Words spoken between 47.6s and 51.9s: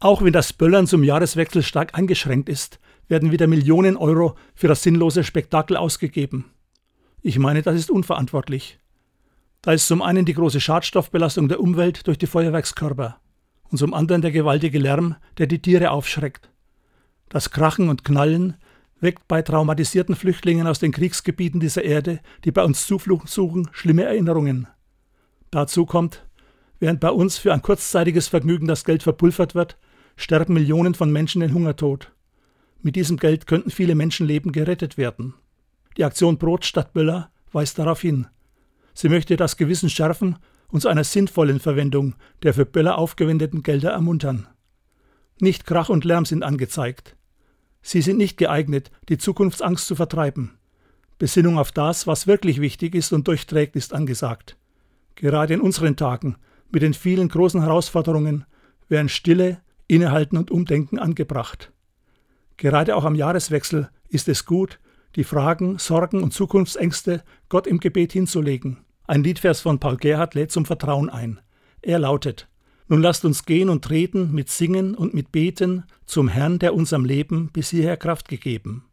Sie sind nicht geeignet, die Zukunftsangst zu vertreiben. Besinnung auf